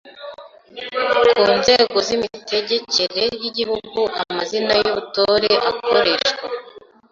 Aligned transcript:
Ku 1.43 1.47
nzego 1.59 1.95
z’imitegekere 2.07 3.23
y’Igihugu 3.41 3.99
amazina 4.23 4.71
y’ubutore 4.83 5.51
akoreshwa 5.69 6.43